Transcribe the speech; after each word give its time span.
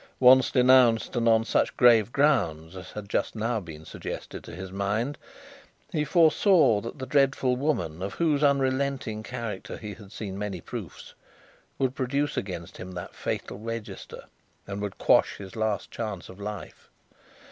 Once 0.19 0.49
denounced, 0.49 1.15
and 1.15 1.29
on 1.29 1.45
such 1.45 1.77
grave 1.77 2.11
grounds 2.11 2.75
as 2.75 2.93
had 2.93 3.07
just 3.07 3.35
now 3.35 3.59
been 3.59 3.85
suggested 3.85 4.43
to 4.43 4.55
his 4.55 4.71
mind, 4.71 5.15
he 5.91 6.03
foresaw 6.03 6.81
that 6.81 6.97
the 6.97 7.05
dreadful 7.05 7.55
woman 7.55 8.01
of 8.01 8.15
whose 8.15 8.43
unrelenting 8.43 9.21
character 9.21 9.77
he 9.77 9.93
had 9.93 10.11
seen 10.11 10.39
many 10.39 10.59
proofs, 10.59 11.13
would 11.77 11.93
produce 11.93 12.35
against 12.35 12.77
him 12.77 12.93
that 12.93 13.13
fatal 13.13 13.59
register, 13.59 14.23
and 14.65 14.81
would 14.81 14.97
quash 14.97 15.35
his 15.37 15.55
last 15.55 15.91
chance 15.91 16.29
of 16.29 16.39
life. 16.39 16.89